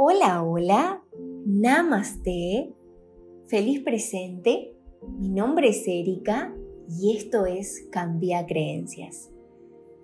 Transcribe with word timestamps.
Hola, 0.00 0.44
hola, 0.44 1.02
namaste, 1.44 2.72
feliz 3.48 3.80
presente, 3.80 4.72
mi 5.18 5.28
nombre 5.28 5.70
es 5.70 5.82
Erika 5.88 6.54
y 6.88 7.16
esto 7.16 7.46
es 7.46 7.88
Cambia 7.90 8.46
Creencias. 8.46 9.28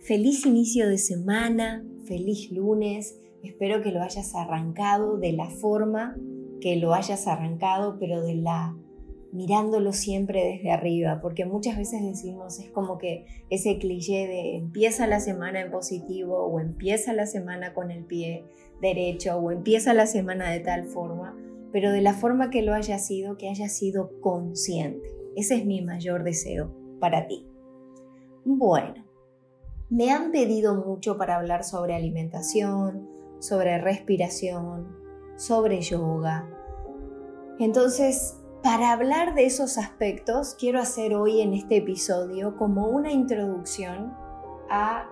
Feliz 0.00 0.46
inicio 0.46 0.88
de 0.88 0.98
semana, 0.98 1.86
feliz 2.08 2.50
lunes, 2.50 3.20
espero 3.44 3.82
que 3.82 3.92
lo 3.92 4.02
hayas 4.02 4.34
arrancado 4.34 5.16
de 5.16 5.32
la 5.32 5.48
forma 5.48 6.16
que 6.60 6.74
lo 6.74 6.92
hayas 6.92 7.28
arrancado, 7.28 7.96
pero 8.00 8.20
de 8.20 8.34
la 8.34 8.76
mirándolo 9.34 9.92
siempre 9.92 10.44
desde 10.44 10.70
arriba, 10.70 11.18
porque 11.20 11.44
muchas 11.44 11.76
veces 11.76 12.00
decimos, 12.02 12.60
es 12.60 12.70
como 12.70 12.98
que 12.98 13.26
ese 13.50 13.78
cliché 13.78 14.28
de 14.28 14.54
empieza 14.54 15.08
la 15.08 15.18
semana 15.18 15.60
en 15.60 15.72
positivo 15.72 16.46
o 16.46 16.60
empieza 16.60 17.12
la 17.12 17.26
semana 17.26 17.74
con 17.74 17.90
el 17.90 18.04
pie 18.04 18.44
derecho 18.80 19.36
o 19.36 19.50
empieza 19.50 19.92
la 19.92 20.06
semana 20.06 20.50
de 20.50 20.60
tal 20.60 20.84
forma, 20.84 21.36
pero 21.72 21.90
de 21.90 22.00
la 22.00 22.14
forma 22.14 22.50
que 22.50 22.62
lo 22.62 22.74
haya 22.74 23.00
sido, 23.00 23.36
que 23.36 23.48
haya 23.48 23.68
sido 23.68 24.20
consciente. 24.20 25.08
Ese 25.34 25.56
es 25.56 25.66
mi 25.66 25.82
mayor 25.82 26.22
deseo 26.22 26.72
para 27.00 27.26
ti. 27.26 27.44
Bueno, 28.44 29.04
me 29.90 30.12
han 30.12 30.30
pedido 30.30 30.76
mucho 30.76 31.18
para 31.18 31.34
hablar 31.34 31.64
sobre 31.64 31.96
alimentación, 31.96 33.08
sobre 33.40 33.78
respiración, 33.78 34.96
sobre 35.36 35.80
yoga. 35.80 36.48
Entonces, 37.58 38.36
para 38.64 38.92
hablar 38.92 39.34
de 39.34 39.44
esos 39.44 39.76
aspectos, 39.76 40.56
quiero 40.58 40.80
hacer 40.80 41.14
hoy 41.14 41.42
en 41.42 41.52
este 41.52 41.76
episodio 41.76 42.56
como 42.56 42.86
una 42.88 43.12
introducción 43.12 44.14
a 44.70 45.04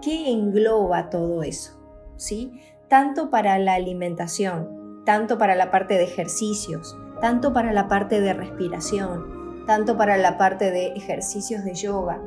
qué 0.00 0.30
engloba 0.30 1.10
todo 1.10 1.42
eso, 1.42 1.78
¿sí? 2.16 2.62
Tanto 2.88 3.28
para 3.28 3.58
la 3.58 3.74
alimentación, 3.74 5.02
tanto 5.04 5.36
para 5.36 5.54
la 5.54 5.70
parte 5.70 5.98
de 5.98 6.04
ejercicios, 6.04 6.96
tanto 7.20 7.52
para 7.52 7.74
la 7.74 7.88
parte 7.88 8.22
de 8.22 8.32
respiración, 8.32 9.66
tanto 9.66 9.98
para 9.98 10.16
la 10.16 10.38
parte 10.38 10.70
de 10.70 10.86
ejercicios 10.94 11.62
de 11.62 11.74
yoga 11.74 12.22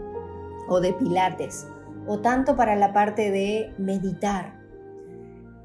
o 0.70 0.80
de 0.80 0.94
pilates, 0.94 1.68
o 2.06 2.20
tanto 2.20 2.56
para 2.56 2.76
la 2.76 2.94
parte 2.94 3.32
de 3.32 3.74
meditar. 3.80 4.60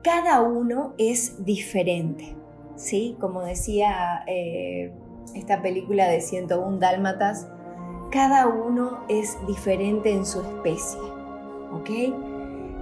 Cada 0.03 0.41
uno 0.41 0.95
es 0.97 1.45
diferente. 1.45 2.35
¿sí? 2.77 3.17
Como 3.21 3.43
decía 3.43 4.25
eh, 4.27 4.93
esta 5.35 5.63
película 5.63 6.09
de 6.09 6.21
101 6.21 6.79
Dálmatas, 6.79 7.49
cada 8.11 8.47
uno 8.47 9.01
es 9.09 9.39
diferente 9.47 10.13
en 10.13 10.27
su 10.27 10.41
especie, 10.41 11.01
¿ok? 11.73 11.91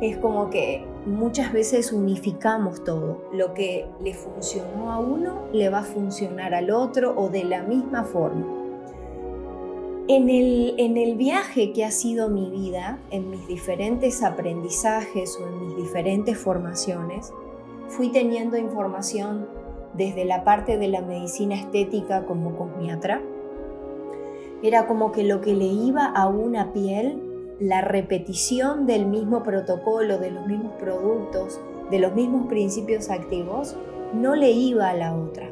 Es 0.00 0.16
como 0.16 0.50
que 0.50 0.84
muchas 1.06 1.52
veces 1.52 1.92
unificamos 1.92 2.82
todo. 2.84 3.22
Lo 3.32 3.54
que 3.54 3.86
le 4.02 4.14
funcionó 4.14 4.90
a 4.90 4.98
uno 4.98 5.46
le 5.52 5.68
va 5.68 5.80
a 5.80 5.84
funcionar 5.84 6.54
al 6.54 6.70
otro 6.70 7.14
o 7.16 7.28
de 7.28 7.44
la 7.44 7.62
misma 7.62 8.04
forma. 8.04 8.46
En 10.08 10.28
el, 10.28 10.74
en 10.78 10.96
el 10.96 11.16
viaje 11.16 11.72
que 11.72 11.84
ha 11.84 11.92
sido 11.92 12.28
mi 12.28 12.50
vida, 12.50 12.98
en 13.12 13.30
mis 13.30 13.46
diferentes 13.46 14.24
aprendizajes 14.24 15.38
o 15.40 15.46
en 15.46 15.66
mis 15.66 15.76
diferentes 15.76 16.36
formaciones, 16.36 17.32
fui 17.86 18.08
teniendo 18.08 18.56
información 18.56 19.46
desde 19.94 20.24
la 20.24 20.44
parte 20.44 20.78
de 20.78 20.88
la 20.88 21.00
medicina 21.00 21.54
estética 21.54 22.26
como 22.26 22.56
cosmiatra, 22.56 23.22
era 24.62 24.86
como 24.86 25.10
que 25.12 25.24
lo 25.24 25.40
que 25.40 25.54
le 25.54 25.66
iba 25.66 26.04
a 26.04 26.26
una 26.26 26.72
piel, 26.72 27.56
la 27.58 27.80
repetición 27.80 28.86
del 28.86 29.06
mismo 29.06 29.42
protocolo, 29.42 30.18
de 30.18 30.30
los 30.30 30.46
mismos 30.46 30.72
productos, 30.78 31.60
de 31.90 31.98
los 31.98 32.14
mismos 32.14 32.46
principios 32.46 33.10
activos, 33.10 33.76
no 34.12 34.34
le 34.34 34.50
iba 34.50 34.88
a 34.88 34.94
la 34.94 35.14
otra. 35.14 35.50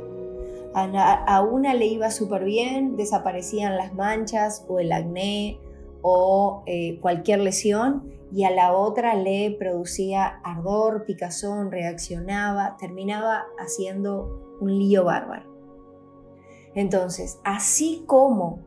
A, 0.75 1.43
una 1.43 1.75
le 1.75 1.87
iba 1.87 2.11
súper 2.11 2.45
bien, 2.45 2.97
desaparecían 2.97 3.77
las 3.77 3.95
manchas 3.95 4.65
o 4.69 4.79
el 4.79 4.93
acné 4.93 5.59
o 6.03 6.63
eh, 6.67 6.99
cualquier 7.01 7.41
lesión 7.41 8.11
y 8.33 8.45
a 8.45 8.51
la 8.51 8.73
otra 8.73 9.15
le 9.15 9.57
producía 9.59 10.41
ardor, 10.45 11.05
picazón, 11.05 11.73
reaccionaba, 11.73 12.77
terminaba 12.79 13.45
haciendo 13.59 14.57
un 14.61 14.79
lío 14.79 15.05
bárbaro. 15.05 15.49
Entonces, 16.75 17.41
así 17.45 18.05
como 18.07 18.67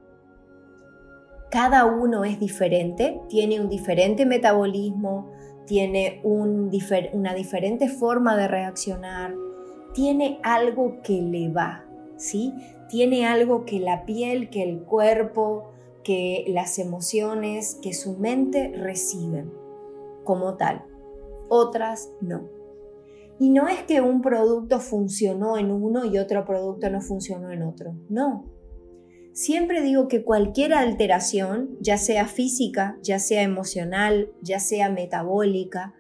cada 1.52 1.86
uno 1.86 2.24
es 2.24 2.40
diferente, 2.40 3.22
tiene 3.30 3.59
un 3.59 3.70
diferente 3.70 4.25
metabolismo, 4.25 5.30
tiene 5.68 6.22
una 6.24 7.34
diferente 7.34 7.88
forma 7.88 8.36
de 8.36 8.47
reaccionar, 8.47 9.36
tiene 9.94 10.40
algo 10.44 11.02
que 11.03 11.22
le 11.22 11.50
va, 11.50 11.86
¿sí? 12.18 12.53
Tiene 12.90 13.25
algo 13.25 13.66
que 13.66 13.80
la 13.80 14.06
piel, 14.06 14.50
que 14.50 14.64
el 14.64 14.84
cuerpo, 14.84 15.72
que 16.03 16.45
las 16.47 16.79
emociones, 16.79 17.78
que 17.81 17.94
su 17.94 18.17
mente 18.17 18.73
reciben 18.75 19.51
como 20.23 20.57
tal, 20.57 20.85
otras 21.50 22.12
no. 22.22 22.50
Y 23.39 23.50
no 23.50 23.67
es 23.67 23.84
que 23.84 24.01
un 24.01 24.22
producto 24.22 24.79
funcionó 24.79 25.57
en 25.57 25.72
uno 25.72 26.06
y 26.06 26.17
otro 26.17 26.45
producto 26.45 26.90
no 26.90 27.01
funcionó 27.01 27.51
en 27.51 27.63
otro, 27.63 27.95
no. 28.09 28.45
Siempre 29.34 29.81
digo 29.81 30.07
que 30.07 30.23
cualquier 30.23 30.73
alteración, 30.73 31.78
ya 31.79 31.97
sea 31.97 32.28
física, 32.28 32.97
ya 33.01 33.17
sea 33.17 33.44
emocional, 33.44 34.31
ya 34.41 34.59
sea 34.59 34.90
metabólica, 34.90 35.95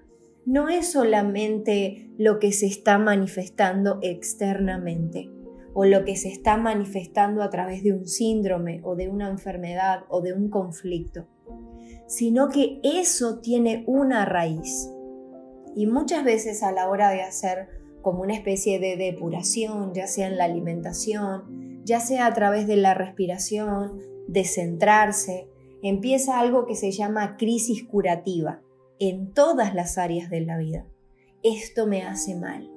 no 0.45 0.69
es 0.69 0.91
solamente 0.91 2.11
lo 2.17 2.39
que 2.39 2.51
se 2.51 2.65
está 2.65 2.97
manifestando 2.97 3.99
externamente 4.01 5.29
o 5.73 5.85
lo 5.85 6.03
que 6.03 6.15
se 6.15 6.29
está 6.29 6.57
manifestando 6.57 7.41
a 7.43 7.49
través 7.49 7.83
de 7.83 7.93
un 7.93 8.07
síndrome 8.07 8.81
o 8.83 8.95
de 8.95 9.09
una 9.09 9.29
enfermedad 9.29 10.03
o 10.09 10.21
de 10.21 10.33
un 10.33 10.49
conflicto, 10.49 11.27
sino 12.07 12.49
que 12.49 12.79
eso 12.83 13.39
tiene 13.39 13.83
una 13.87 14.25
raíz. 14.25 14.91
Y 15.75 15.87
muchas 15.87 16.23
veces 16.23 16.63
a 16.63 16.71
la 16.71 16.89
hora 16.89 17.09
de 17.11 17.21
hacer 17.21 17.69
como 18.01 18.21
una 18.21 18.33
especie 18.33 18.79
de 18.79 18.97
depuración, 18.97 19.93
ya 19.93 20.07
sea 20.07 20.27
en 20.27 20.37
la 20.37 20.45
alimentación, 20.45 21.81
ya 21.85 21.99
sea 21.99 22.25
a 22.25 22.33
través 22.33 22.67
de 22.67 22.75
la 22.75 22.93
respiración, 22.93 23.99
de 24.27 24.43
centrarse, 24.43 25.47
empieza 25.81 26.39
algo 26.39 26.65
que 26.65 26.75
se 26.75 26.91
llama 26.91 27.37
crisis 27.37 27.83
curativa 27.83 28.61
en 28.99 29.33
todas 29.33 29.73
las 29.73 29.97
áreas 29.97 30.29
de 30.29 30.41
la 30.41 30.57
vida. 30.57 30.85
Esto 31.43 31.87
me 31.87 32.03
hace 32.03 32.35
mal 32.35 32.70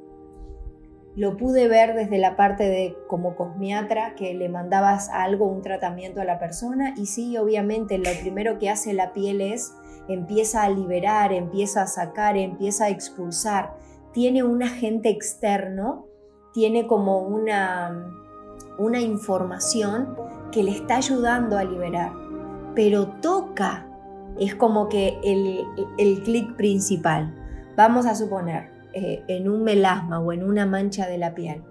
lo 1.16 1.36
pude 1.36 1.68
ver 1.68 1.94
desde 1.94 2.18
la 2.18 2.36
parte 2.36 2.64
de 2.64 2.96
como 3.08 3.36
cosmiatra, 3.36 4.14
que 4.16 4.34
le 4.34 4.48
mandabas 4.48 5.08
algo, 5.10 5.46
un 5.46 5.62
tratamiento 5.62 6.20
a 6.20 6.24
la 6.24 6.38
persona, 6.38 6.94
y 6.96 7.06
sí, 7.06 7.36
obviamente 7.36 7.98
lo 7.98 8.10
primero 8.20 8.58
que 8.58 8.70
hace 8.70 8.92
la 8.94 9.12
piel 9.12 9.40
es 9.40 9.74
empieza 10.08 10.62
a 10.62 10.68
liberar, 10.68 11.32
empieza 11.32 11.82
a 11.82 11.86
sacar, 11.86 12.36
empieza 12.36 12.86
a 12.86 12.90
expulsar. 12.90 13.74
Tiene 14.12 14.42
un 14.42 14.62
agente 14.62 15.08
externo, 15.08 16.06
tiene 16.52 16.86
como 16.86 17.20
una, 17.20 18.12
una 18.78 19.00
información 19.00 20.16
que 20.52 20.62
le 20.62 20.72
está 20.72 20.96
ayudando 20.96 21.56
a 21.56 21.64
liberar, 21.64 22.12
pero 22.74 23.08
toca, 23.20 23.86
es 24.38 24.54
como 24.54 24.88
que 24.88 25.18
el, 25.22 25.64
el 25.98 26.22
clic 26.22 26.54
principal. 26.56 27.34
Vamos 27.76 28.06
a 28.06 28.14
suponer, 28.14 28.73
eh, 28.94 29.22
en 29.28 29.48
un 29.48 29.64
melasma 29.64 30.20
o 30.20 30.32
en 30.32 30.44
una 30.44 30.66
mancha 30.66 31.06
de 31.06 31.18
la 31.18 31.34
piel. 31.34 31.62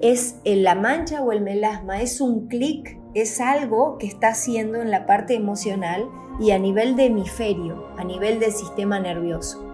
Es 0.00 0.40
en 0.44 0.62
la 0.62 0.74
mancha 0.74 1.22
o 1.22 1.32
el 1.32 1.42
melasma, 1.42 2.00
es 2.00 2.20
un 2.20 2.48
clic, 2.48 2.98
es 3.14 3.40
algo 3.40 3.98
que 3.98 4.06
está 4.06 4.28
haciendo 4.28 4.80
en 4.80 4.90
la 4.90 5.04
parte 5.04 5.34
emocional 5.34 6.08
y 6.40 6.52
a 6.52 6.58
nivel 6.58 6.96
de 6.96 7.06
hemisferio, 7.06 7.88
a 7.98 8.04
nivel 8.04 8.40
del 8.40 8.52
sistema 8.52 8.98
nervioso. 8.98 9.66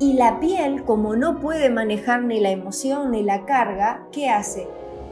Y 0.00 0.14
la 0.14 0.40
piel, 0.40 0.84
como 0.84 1.14
no 1.14 1.38
puede 1.38 1.70
manejar 1.70 2.24
ni 2.24 2.40
la 2.40 2.50
emoción 2.50 3.12
ni 3.12 3.22
la 3.22 3.44
carga, 3.44 4.06
¿qué 4.10 4.28
hace? 4.28 4.66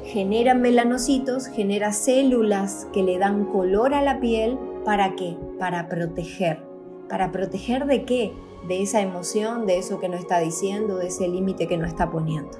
Genera 0.04 0.54
melanocitos, 0.54 1.46
genera 1.46 1.92
células 1.92 2.88
que 2.92 3.02
le 3.02 3.18
dan 3.18 3.44
color 3.44 3.94
a 3.94 4.02
la 4.02 4.18
piel. 4.18 4.58
¿Para 4.84 5.14
qué? 5.14 5.36
Para 5.58 5.88
proteger. 5.88 6.60
¿Para 7.08 7.30
proteger 7.30 7.86
de 7.86 8.04
qué? 8.04 8.32
De 8.68 8.82
esa 8.82 9.00
emoción, 9.00 9.66
de 9.66 9.78
eso 9.78 10.00
que 10.00 10.08
no 10.08 10.16
está 10.16 10.38
diciendo, 10.38 10.96
de 10.96 11.08
ese 11.08 11.28
límite 11.28 11.66
que 11.66 11.78
no 11.78 11.86
está 11.86 12.10
poniendo. 12.10 12.58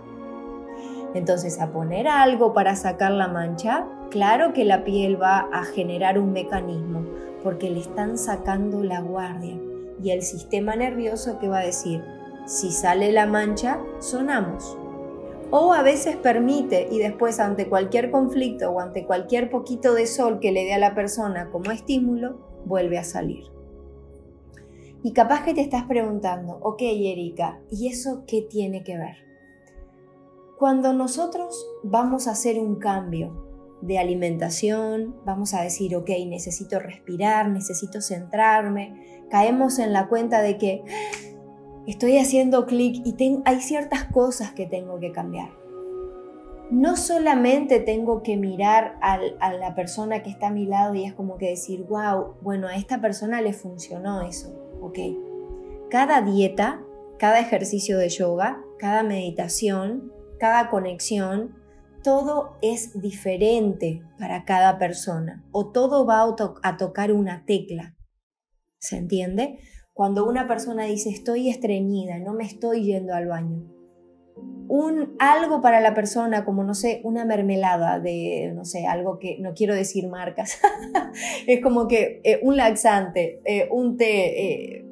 Entonces, 1.14 1.60
a 1.60 1.72
poner 1.72 2.08
algo 2.08 2.54
para 2.54 2.74
sacar 2.74 3.12
la 3.12 3.28
mancha, 3.28 3.86
claro 4.10 4.52
que 4.52 4.64
la 4.64 4.84
piel 4.84 5.20
va 5.20 5.48
a 5.52 5.64
generar 5.64 6.18
un 6.18 6.32
mecanismo, 6.32 7.04
porque 7.42 7.70
le 7.70 7.80
están 7.80 8.16
sacando 8.16 8.82
la 8.82 9.00
guardia. 9.00 9.58
Y 10.02 10.10
el 10.10 10.22
sistema 10.22 10.74
nervioso 10.74 11.38
que 11.38 11.48
va 11.48 11.58
a 11.58 11.66
decir, 11.66 12.02
si 12.46 12.72
sale 12.72 13.12
la 13.12 13.26
mancha, 13.26 13.78
sonamos. 14.00 14.76
O 15.50 15.74
a 15.74 15.82
veces 15.82 16.16
permite 16.16 16.88
y 16.90 16.98
después 16.98 17.38
ante 17.38 17.68
cualquier 17.68 18.10
conflicto 18.10 18.70
o 18.70 18.80
ante 18.80 19.04
cualquier 19.04 19.50
poquito 19.50 19.92
de 19.92 20.06
sol 20.06 20.40
que 20.40 20.50
le 20.50 20.64
dé 20.64 20.74
a 20.74 20.78
la 20.78 20.94
persona 20.94 21.50
como 21.50 21.70
estímulo, 21.70 22.38
vuelve 22.64 22.98
a 22.98 23.04
salir. 23.04 23.44
Y 25.04 25.12
capaz 25.12 25.44
que 25.44 25.52
te 25.52 25.60
estás 25.60 25.84
preguntando, 25.84 26.58
ok 26.62 26.82
Erika, 26.82 27.60
¿y 27.70 27.88
eso 27.88 28.22
qué 28.26 28.42
tiene 28.42 28.84
que 28.84 28.96
ver? 28.96 29.16
Cuando 30.58 30.92
nosotros 30.92 31.66
vamos 31.82 32.28
a 32.28 32.32
hacer 32.32 32.60
un 32.60 32.76
cambio 32.76 33.50
de 33.80 33.98
alimentación, 33.98 35.16
vamos 35.24 35.54
a 35.54 35.62
decir, 35.62 35.96
ok, 35.96 36.08
necesito 36.28 36.78
respirar, 36.78 37.48
necesito 37.48 38.00
centrarme, 38.00 39.24
caemos 39.28 39.80
en 39.80 39.92
la 39.92 40.06
cuenta 40.06 40.40
de 40.40 40.56
que 40.56 40.84
estoy 41.88 42.18
haciendo 42.18 42.66
clic 42.66 43.04
y 43.04 43.42
hay 43.44 43.60
ciertas 43.60 44.04
cosas 44.04 44.52
que 44.52 44.66
tengo 44.66 45.00
que 45.00 45.10
cambiar. 45.10 45.50
No 46.70 46.96
solamente 46.96 47.80
tengo 47.80 48.22
que 48.22 48.36
mirar 48.36 48.98
a 49.00 49.52
la 49.52 49.74
persona 49.74 50.22
que 50.22 50.30
está 50.30 50.46
a 50.46 50.52
mi 50.52 50.64
lado 50.64 50.94
y 50.94 51.04
es 51.04 51.12
como 51.12 51.38
que 51.38 51.48
decir, 51.48 51.84
wow, 51.88 52.36
bueno, 52.40 52.68
a 52.68 52.76
esta 52.76 53.00
persona 53.00 53.42
le 53.42 53.52
funcionó 53.52 54.22
eso, 54.22 54.61
ok. 54.82 54.98
Cada 55.90 56.20
dieta, 56.22 56.82
cada 57.18 57.40
ejercicio 57.40 57.98
de 57.98 58.08
yoga, 58.08 58.62
cada 58.78 59.02
meditación, 59.02 60.12
cada 60.38 60.70
conexión, 60.70 61.54
todo 62.02 62.58
es 62.62 63.00
diferente 63.00 64.02
para 64.18 64.44
cada 64.44 64.78
persona 64.78 65.44
o 65.52 65.70
todo 65.70 66.04
va 66.04 66.24
a, 66.62 66.76
tocar 66.76 67.12
una 67.12 67.44
tecla. 67.46 67.96
¿Se 68.78 68.96
entiende? 68.96 69.60
Cuando 69.92 70.26
una 70.26 70.48
persona 70.48 70.84
dice 70.84 71.10
estoy 71.10 71.48
estreñida, 71.48 72.18
no 72.18 72.32
me 72.32 72.44
estoy 72.44 72.84
yendo 72.84 73.14
al 73.14 73.28
baño. 73.28 73.71
Un 74.68 75.16
algo 75.18 75.60
para 75.60 75.80
la 75.80 75.92
persona 75.92 76.44
como 76.44 76.64
no 76.64 76.74
sé, 76.74 77.00
una 77.04 77.24
mermelada 77.24 78.00
de 78.00 78.52
no 78.54 78.64
sé, 78.64 78.86
algo 78.86 79.18
que 79.18 79.38
no 79.40 79.54
quiero 79.54 79.74
decir 79.74 80.08
marcas. 80.08 80.58
es 81.46 81.62
como 81.62 81.88
que 81.88 82.20
eh, 82.24 82.40
un 82.42 82.56
laxante, 82.56 83.40
eh, 83.44 83.68
un 83.70 83.96
té, 83.96 84.84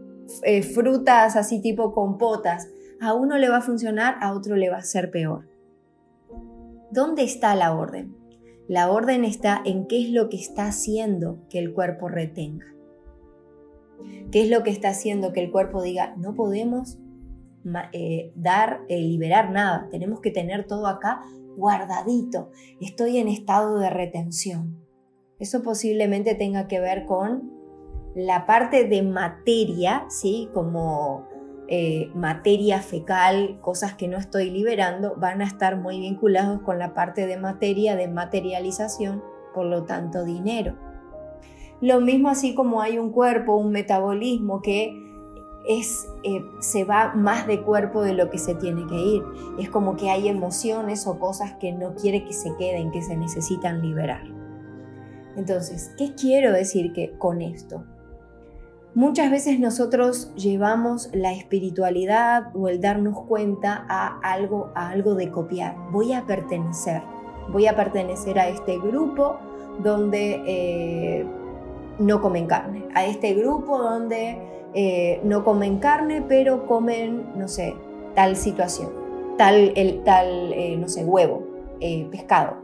eh, 0.44 0.62
frutas 0.62 1.36
así 1.36 1.60
tipo 1.60 1.92
compotas, 1.92 2.68
a 3.00 3.14
uno 3.14 3.38
le 3.38 3.48
va 3.48 3.58
a 3.58 3.62
funcionar, 3.62 4.16
a 4.20 4.34
otro 4.34 4.56
le 4.56 4.70
va 4.70 4.78
a 4.78 4.82
ser 4.82 5.10
peor. 5.10 5.48
¿Dónde 6.90 7.22
está 7.22 7.54
la 7.54 7.74
orden? 7.74 8.14
La 8.68 8.90
orden 8.90 9.24
está 9.24 9.60
en 9.64 9.86
qué 9.86 10.02
es 10.02 10.10
lo 10.10 10.28
que 10.28 10.36
está 10.36 10.66
haciendo 10.66 11.40
que 11.48 11.58
el 11.58 11.72
cuerpo 11.72 12.08
retenga. 12.08 12.66
¿Qué 14.30 14.42
es 14.42 14.50
lo 14.50 14.62
que 14.62 14.70
está 14.70 14.90
haciendo 14.90 15.32
que 15.32 15.40
el 15.40 15.50
cuerpo 15.50 15.82
diga, 15.82 16.14
no 16.16 16.34
podemos 16.34 16.98
eh, 17.92 18.32
dar, 18.34 18.82
eh, 18.88 19.00
liberar 19.00 19.50
nada, 19.50 19.88
tenemos 19.90 20.20
que 20.20 20.30
tener 20.30 20.66
todo 20.66 20.86
acá 20.86 21.22
guardadito, 21.56 22.50
estoy 22.80 23.18
en 23.18 23.28
estado 23.28 23.78
de 23.78 23.90
retención? 23.90 24.84
Eso 25.38 25.62
posiblemente 25.62 26.34
tenga 26.34 26.68
que 26.68 26.80
ver 26.80 27.06
con 27.06 27.50
la 28.14 28.46
parte 28.46 28.84
de 28.84 29.02
materia, 29.02 30.04
¿sí? 30.08 30.48
Como 30.52 31.26
eh, 31.68 32.10
materia 32.14 32.80
fecal, 32.80 33.58
cosas 33.60 33.94
que 33.94 34.08
no 34.08 34.18
estoy 34.18 34.50
liberando, 34.50 35.14
van 35.16 35.40
a 35.40 35.44
estar 35.44 35.76
muy 35.76 36.00
vinculados 36.00 36.60
con 36.62 36.78
la 36.78 36.94
parte 36.94 37.26
de 37.26 37.36
materia, 37.36 37.96
de 37.96 38.08
materialización, 38.08 39.22
por 39.54 39.66
lo 39.66 39.84
tanto 39.84 40.24
dinero. 40.24 40.76
Lo 41.80 42.00
mismo 42.00 42.28
así 42.28 42.54
como 42.54 42.82
hay 42.82 42.98
un 42.98 43.10
cuerpo, 43.10 43.56
un 43.56 43.70
metabolismo 43.70 44.60
que 44.60 44.92
es, 45.66 46.08
eh, 46.24 46.44
se 46.60 46.84
va 46.84 47.14
más 47.14 47.46
de 47.46 47.62
cuerpo 47.62 48.02
de 48.02 48.14
lo 48.14 48.30
que 48.30 48.38
se 48.38 48.54
tiene 48.54 48.86
que 48.86 48.96
ir. 48.96 49.22
Es 49.58 49.70
como 49.70 49.96
que 49.96 50.10
hay 50.10 50.28
emociones 50.28 51.06
o 51.06 51.18
cosas 51.18 51.54
que 51.60 51.72
no 51.72 51.94
quiere 51.94 52.24
que 52.24 52.32
se 52.32 52.54
queden, 52.56 52.90
que 52.90 53.02
se 53.02 53.16
necesitan 53.16 53.82
liberar. 53.82 54.22
Entonces, 55.36 55.92
¿qué 55.96 56.14
quiero 56.14 56.52
decir 56.52 56.92
que, 56.92 57.12
con 57.18 57.40
esto? 57.40 57.84
Muchas 58.94 59.30
veces 59.30 59.60
nosotros 59.60 60.34
llevamos 60.34 61.10
la 61.12 61.32
espiritualidad 61.32 62.50
o 62.54 62.68
el 62.68 62.80
darnos 62.80 63.20
cuenta 63.26 63.86
a 63.88 64.18
algo, 64.20 64.72
a 64.74 64.90
algo 64.90 65.14
de 65.14 65.30
copiar. 65.30 65.76
Voy 65.92 66.12
a 66.12 66.26
pertenecer, 66.26 67.00
voy 67.52 67.68
a 67.68 67.76
pertenecer 67.76 68.38
a 68.40 68.48
este 68.48 68.78
grupo 68.78 69.38
donde 69.80 70.42
eh, 70.44 71.26
no 72.00 72.20
comen 72.20 72.46
carne, 72.46 72.84
a 72.94 73.04
este 73.04 73.34
grupo 73.34 73.78
donde 73.78 74.38
eh, 74.74 75.20
no 75.22 75.44
comen 75.44 75.78
carne 75.78 76.24
pero 76.26 76.66
comen, 76.66 77.26
no 77.36 77.46
sé, 77.46 77.74
tal 78.14 78.36
situación, 78.36 78.90
tal, 79.36 79.72
el, 79.76 80.02
tal 80.02 80.52
eh, 80.54 80.76
no 80.78 80.88
sé, 80.88 81.04
huevo, 81.04 81.46
pescado. 82.10 82.56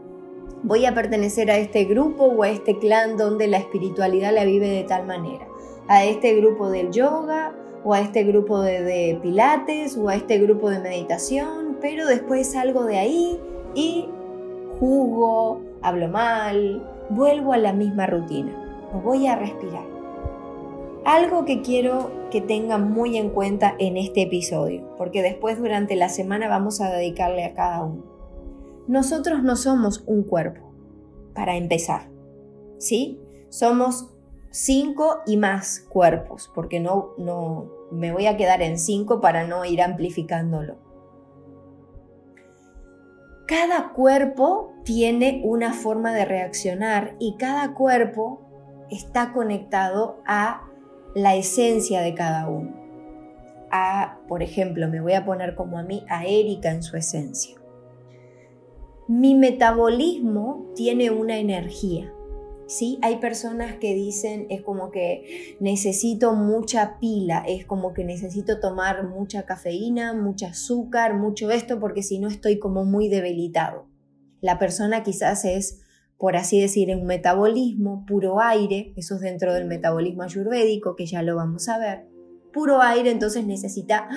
Voy 0.63 0.85
a 0.85 0.93
pertenecer 0.93 1.51
a 1.51 1.57
este 1.57 1.85
grupo 1.85 2.25
o 2.25 2.43
a 2.43 2.49
este 2.49 2.77
clan 2.79 3.15
donde 3.15 3.47
la 3.47 3.57
espiritualidad 3.57 4.33
la 4.33 4.43
vive 4.43 4.67
de 4.67 4.83
tal 4.83 5.05
manera. 5.05 5.47
A 5.87 6.03
este 6.03 6.35
grupo 6.35 6.69
del 6.69 6.91
yoga 6.91 7.53
o 7.83 7.93
a 7.93 8.01
este 8.01 8.23
grupo 8.23 8.59
de, 8.61 9.19
pilates 9.21 9.97
o 9.97 10.09
a 10.09 10.15
este 10.15 10.39
grupo 10.39 10.69
de 10.69 10.79
meditación, 10.79 11.77
pero 11.79 12.07
después 12.07 12.51
salgo 12.51 12.85
de 12.85 12.97
ahí 12.97 13.39
y 13.75 14.09
jugo, 14.79 15.61
hablo 15.81 16.09
mal, 16.09 16.83
vuelvo 17.09 17.53
a 17.53 17.57
la 17.57 17.73
misma 17.73 18.07
rutina 18.07 18.66
voy 18.93 19.27
a 19.27 19.35
respirar. 19.35 19.85
Algo 21.05 21.45
que 21.45 21.61
quiero 21.61 22.11
que 22.31 22.41
tengan 22.41 22.91
muy 22.91 23.17
en 23.17 23.29
cuenta 23.29 23.75
en 23.79 23.97
este 23.97 24.23
episodio, 24.23 24.93
porque 24.97 25.21
después 25.21 25.57
durante 25.57 25.95
la 25.95 26.09
semana 26.09 26.47
vamos 26.47 26.81
a 26.81 26.89
dedicarle 26.89 27.45
a 27.45 27.53
cada 27.53 27.83
uno. 27.83 28.03
Nosotros 28.87 29.43
no 29.43 29.55
somos 29.55 30.03
un 30.05 30.23
cuerpo, 30.23 30.67
para 31.37 31.55
empezar, 31.55 32.09
¿sí? 32.79 33.21
Somos 33.49 34.09
cinco 34.49 35.19
y 35.27 35.37
más 35.37 35.81
cuerpos, 35.87 36.51
porque 36.53 36.79
no, 36.79 37.11
no 37.17 37.69
me 37.91 38.11
voy 38.11 38.25
a 38.25 38.37
quedar 38.37 38.61
en 38.63 38.79
cinco 38.79 39.21
para 39.21 39.45
no 39.45 39.63
ir 39.63 39.81
amplificándolo. 39.81 40.77
Cada 43.47 43.93
cuerpo 43.93 44.73
tiene 44.83 45.41
una 45.45 45.73
forma 45.73 46.11
de 46.13 46.25
reaccionar 46.25 47.15
y 47.19 47.37
cada 47.37 47.73
cuerpo 47.75 48.46
está 48.91 49.33
conectado 49.33 50.21
a 50.25 50.67
la 51.15 51.35
esencia 51.35 52.01
de 52.01 52.13
cada 52.13 52.47
uno. 52.47 52.75
A, 53.71 54.19
por 54.27 54.43
ejemplo, 54.43 54.87
me 54.87 55.01
voy 55.01 55.13
a 55.13 55.25
poner 55.25 55.55
como 55.55 55.77
a 55.77 55.83
mí, 55.83 56.05
a 56.09 56.25
Erika 56.25 56.71
en 56.71 56.83
su 56.83 56.95
esencia. 56.97 57.57
Mi 59.07 59.35
metabolismo 59.35 60.65
tiene 60.75 61.11
una 61.11 61.37
energía 61.37 62.13
¿sí? 62.67 62.99
Hay 63.01 63.17
personas 63.17 63.75
que 63.77 63.95
dicen, 63.95 64.45
es 64.49 64.61
como 64.61 64.91
que 64.91 65.57
necesito 65.59 66.33
mucha 66.33 66.99
pila, 66.99 67.43
es 67.47 67.65
como 67.65 67.93
que 67.93 68.03
necesito 68.03 68.59
tomar 68.59 69.07
mucha 69.07 69.45
cafeína, 69.45 70.13
mucho 70.13 70.45
azúcar, 70.45 71.15
mucho 71.15 71.49
esto, 71.49 71.79
porque 71.79 72.03
si 72.03 72.19
no 72.19 72.27
estoy 72.27 72.59
como 72.59 72.85
muy 72.85 73.07
debilitado. 73.07 73.87
La 74.41 74.59
persona 74.59 75.01
quizás 75.01 75.45
es, 75.45 75.81
por 76.17 76.35
así 76.35 76.59
decir, 76.59 76.89
en 76.89 77.01
un 77.01 77.05
metabolismo, 77.05 78.05
puro 78.07 78.41
aire, 78.41 78.93
eso 78.95 79.15
es 79.15 79.21
dentro 79.21 79.53
del 79.53 79.65
metabolismo 79.65 80.23
ayurvédico, 80.23 80.95
que 80.95 81.05
ya 81.05 81.21
lo 81.21 81.35
vamos 81.35 81.69
a 81.69 81.77
ver. 81.77 82.07
Puro 82.51 82.81
aire, 82.81 83.11
entonces 83.11 83.45
necesita 83.45 84.09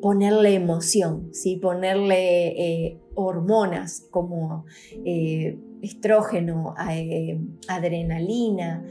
ponerle 0.00 0.54
emoción, 0.54 1.30
¿sí? 1.32 1.56
ponerle 1.56 2.48
eh, 2.48 3.00
hormonas 3.14 4.06
como 4.10 4.64
eh, 5.04 5.58
estrógeno, 5.82 6.74
eh, 6.90 7.40
adrenalina, 7.68 8.84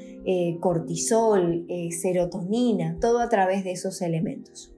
cortisol, 0.59 1.67
serotonina, 1.91 2.97
todo 2.99 3.19
a 3.19 3.29
través 3.29 3.63
de 3.63 3.73
esos 3.73 4.01
elementos. 4.01 4.73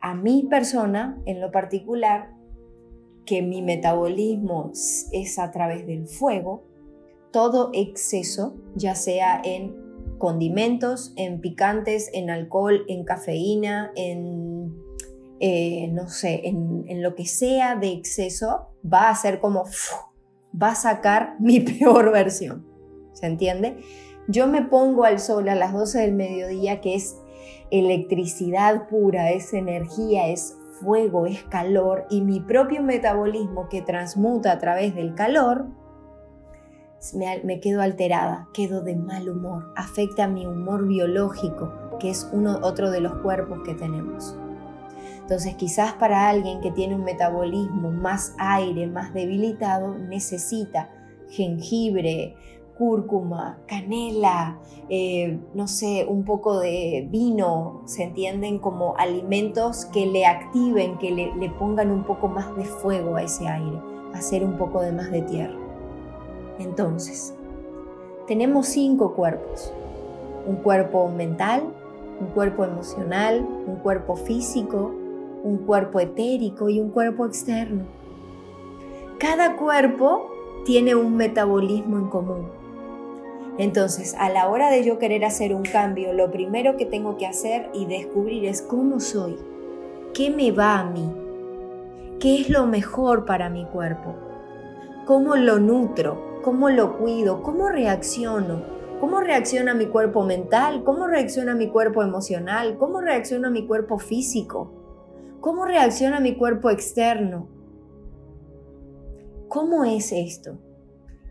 A 0.00 0.14
mi 0.14 0.44
persona, 0.44 1.20
en 1.26 1.40
lo 1.40 1.50
particular, 1.50 2.30
que 3.26 3.42
mi 3.42 3.62
metabolismo 3.62 4.72
es 5.12 5.38
a 5.38 5.50
través 5.50 5.86
del 5.86 6.06
fuego, 6.06 6.64
todo 7.32 7.70
exceso, 7.72 8.56
ya 8.74 8.94
sea 8.94 9.40
en 9.44 9.76
condimentos, 10.18 11.12
en 11.16 11.40
picantes, 11.40 12.10
en 12.12 12.30
alcohol, 12.30 12.84
en 12.88 13.04
cafeína, 13.04 13.92
en, 13.96 14.74
no 15.94 16.08
sé, 16.08 16.42
en, 16.44 17.02
lo 17.02 17.14
que 17.14 17.26
sea 17.26 17.76
de 17.76 17.92
exceso, 17.92 18.68
va 18.84 19.08
a 19.08 19.14
ser 19.14 19.40
como 19.40 19.64
va 20.60 20.70
a 20.70 20.74
sacar 20.74 21.36
mi 21.40 21.60
peor 21.60 22.12
versión. 22.12 22.66
¿Se 23.12 23.26
entiende? 23.26 23.78
Yo 24.28 24.46
me 24.46 24.62
pongo 24.62 25.04
al 25.04 25.18
sol 25.18 25.48
a 25.48 25.54
las 25.54 25.72
12 25.72 26.00
del 26.00 26.12
mediodía, 26.12 26.80
que 26.80 26.94
es 26.94 27.16
electricidad 27.70 28.88
pura, 28.88 29.30
es 29.30 29.52
energía, 29.52 30.28
es 30.28 30.56
fuego, 30.80 31.26
es 31.26 31.42
calor, 31.44 32.06
y 32.10 32.22
mi 32.22 32.40
propio 32.40 32.82
metabolismo 32.82 33.68
que 33.68 33.82
transmuta 33.82 34.52
a 34.52 34.58
través 34.58 34.94
del 34.94 35.14
calor, 35.14 35.66
me, 37.14 37.60
quedo 37.60 37.80
alterada, 37.80 38.48
quedo 38.52 38.82
de 38.82 38.96
mal 38.96 39.28
humor, 39.28 39.72
afecta 39.76 40.28
mi 40.28 40.46
humor 40.46 40.86
biológico, 40.86 41.72
que 41.98 42.10
es 42.10 42.28
uno, 42.32 42.58
otro 42.62 42.90
de 42.90 43.00
los 43.00 43.14
cuerpos 43.16 43.60
que 43.64 43.74
tenemos. 43.74 44.36
Entonces 45.20 45.54
quizás 45.54 45.92
para 45.94 46.28
alguien 46.28 46.60
que 46.60 46.72
tiene 46.72 46.96
un 46.96 47.04
metabolismo 47.04 47.90
más 47.90 48.34
aire, 48.38 48.86
más 48.86 49.14
debilitado, 49.14 49.96
necesita 49.96 50.90
jengibre, 51.28 52.34
cúrcuma, 52.80 53.58
canela, 53.66 54.58
eh, 54.88 55.38
no 55.52 55.68
sé, 55.68 56.06
un 56.08 56.24
poco 56.24 56.60
de 56.60 57.06
vino, 57.10 57.82
se 57.84 58.04
entienden 58.04 58.58
como 58.58 58.96
alimentos 58.96 59.84
que 59.84 60.06
le 60.06 60.24
activen, 60.24 60.96
que 60.96 61.10
le, 61.10 61.34
le 61.36 61.50
pongan 61.50 61.90
un 61.90 62.04
poco 62.04 62.28
más 62.28 62.56
de 62.56 62.64
fuego 62.64 63.16
a 63.16 63.22
ese 63.22 63.46
aire, 63.46 63.78
hacer 64.14 64.42
un 64.42 64.56
poco 64.56 64.80
de 64.80 64.92
más 64.92 65.10
de 65.10 65.20
tierra. 65.20 65.58
Entonces, 66.58 67.34
tenemos 68.26 68.68
cinco 68.68 69.12
cuerpos. 69.14 69.74
Un 70.46 70.56
cuerpo 70.56 71.06
mental, 71.08 71.64
un 72.18 72.28
cuerpo 72.28 72.64
emocional, 72.64 73.46
un 73.66 73.76
cuerpo 73.76 74.16
físico, 74.16 74.90
un 75.44 75.58
cuerpo 75.66 76.00
etérico 76.00 76.70
y 76.70 76.80
un 76.80 76.88
cuerpo 76.88 77.26
externo. 77.26 77.82
Cada 79.18 79.56
cuerpo 79.56 80.30
tiene 80.64 80.94
un 80.94 81.14
metabolismo 81.14 81.98
en 81.98 82.06
común. 82.06 82.59
Entonces, 83.60 84.14
a 84.18 84.30
la 84.30 84.48
hora 84.48 84.70
de 84.70 84.82
yo 84.84 84.98
querer 84.98 85.22
hacer 85.22 85.54
un 85.54 85.64
cambio, 85.64 86.14
lo 86.14 86.30
primero 86.30 86.78
que 86.78 86.86
tengo 86.86 87.18
que 87.18 87.26
hacer 87.26 87.68
y 87.74 87.84
descubrir 87.84 88.46
es 88.46 88.62
cómo 88.62 89.00
soy, 89.00 89.36
qué 90.14 90.30
me 90.30 90.50
va 90.50 90.78
a 90.78 90.84
mí, 90.84 91.12
qué 92.20 92.40
es 92.40 92.48
lo 92.48 92.66
mejor 92.66 93.26
para 93.26 93.50
mi 93.50 93.66
cuerpo, 93.66 94.14
cómo 95.04 95.36
lo 95.36 95.58
nutro, 95.58 96.40
cómo 96.42 96.70
lo 96.70 96.96
cuido, 96.96 97.42
cómo 97.42 97.68
reacciono, 97.68 98.62
cómo 98.98 99.20
reacciona 99.20 99.74
mi 99.74 99.88
cuerpo 99.88 100.24
mental, 100.24 100.82
cómo 100.82 101.06
reacciona 101.06 101.54
mi 101.54 101.68
cuerpo 101.68 102.02
emocional, 102.02 102.78
cómo 102.78 103.02
reacciona 103.02 103.50
mi 103.50 103.66
cuerpo 103.66 103.98
físico, 103.98 104.72
cómo 105.42 105.66
reacciona 105.66 106.18
mi 106.18 106.34
cuerpo 106.34 106.70
externo. 106.70 107.46
¿Cómo 109.48 109.84
es 109.84 110.12
esto? 110.12 110.56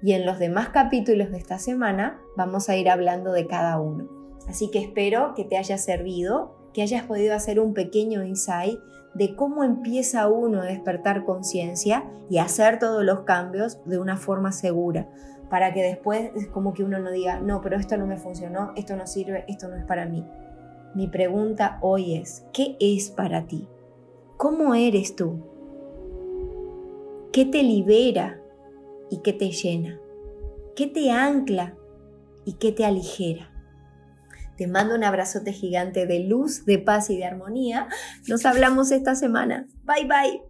Y 0.02 0.14
en 0.14 0.26
los 0.26 0.40
demás 0.40 0.70
capítulos 0.70 1.32
de 1.32 1.38
esta 1.38 1.60
semana 1.60 2.22
vamos 2.36 2.70
a 2.70 2.76
ir 2.76 2.90
hablando 2.90 3.32
de 3.32 3.48
cada 3.48 3.80
uno. 3.80 4.08
Así 4.48 4.72
que 4.72 4.80
espero 4.80 5.34
que 5.36 5.44
te 5.44 5.58
haya 5.58 5.78
servido, 5.78 6.56
que 6.74 6.82
hayas 6.82 7.04
podido 7.04 7.36
hacer 7.36 7.60
un 7.60 7.74
pequeño 7.74 8.24
insight 8.24 8.80
de 9.14 9.36
cómo 9.36 9.64
empieza 9.64 10.28
uno 10.28 10.62
a 10.62 10.66
despertar 10.66 11.26
conciencia 11.26 12.06
y 12.30 12.38
hacer 12.38 12.80
todos 12.80 13.04
los 13.04 13.22
cambios 13.22 13.80
de 13.86 14.00
una 14.00 14.18
forma 14.18 14.52
segura, 14.52 15.10
para 15.50 15.74
que 15.74 15.82
después 15.82 16.32
es 16.36 16.48
como 16.48 16.74
que 16.74 16.84
uno 16.84 17.00
no 17.00 17.12
diga, 17.12 17.40
no, 17.40 17.62
pero 17.62 17.76
esto 17.76 17.98
no 17.98 18.06
me 18.06 18.18
funcionó, 18.18 18.72
esto 18.76 18.96
no 18.96 19.08
sirve, 19.08 19.46
esto 19.48 19.68
no 19.68 19.76
es 19.76 19.84
para 19.84 20.06
mí. 20.06 20.24
Mi 20.96 21.08
pregunta 21.08 21.78
hoy 21.82 22.16
es, 22.16 22.46
¿qué 22.54 22.76
es 22.80 23.10
para 23.10 23.46
ti? 23.46 23.68
¿Cómo 24.38 24.74
eres 24.74 25.16
tú? 25.16 25.40
¿Qué 27.32 27.46
te 27.46 27.62
libera 27.62 28.40
y 29.10 29.22
qué 29.22 29.34
te 29.34 29.52
llena, 29.52 30.00
qué 30.76 30.88
te 30.88 31.12
ancla 31.12 31.76
y 32.46 32.54
qué 32.54 32.72
te 32.72 32.86
aligera. 32.86 33.52
Te 34.58 34.68
mando 34.68 34.94
un 34.96 35.06
abrazote 35.06 35.54
gigante 35.54 36.06
de 36.06 36.20
luz, 36.20 36.66
de 36.66 36.80
paz 36.80 37.10
y 37.10 37.18
de 37.18 37.24
armonía. 37.24 37.88
Nos 38.28 38.46
hablamos 38.46 38.92
esta 38.92 39.16
semana. 39.16 39.68
Bye 39.86 40.06
bye. 40.06 40.49